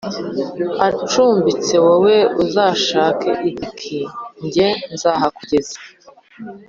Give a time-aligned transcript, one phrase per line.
[0.87, 3.99] acumbitse wowe uzashake itiki
[4.53, 5.77] jye nzahakugeza”